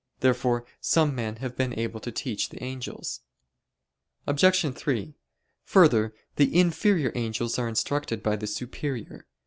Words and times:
Therefore 0.21 0.65
some 0.79 1.13
men 1.13 1.35
have 1.35 1.55
been 1.55 1.77
able 1.77 1.99
to 1.99 2.11
teach 2.11 2.49
the 2.49 2.63
angels. 2.63 3.19
Obj. 4.25 4.73
3: 4.75 5.13
Further, 5.65 6.15
the 6.37 6.59
inferior 6.59 7.11
angels 7.13 7.59
are 7.59 7.69
instructed 7.69 8.23
by 8.23 8.35
the 8.35 8.47
superior. 8.47 9.27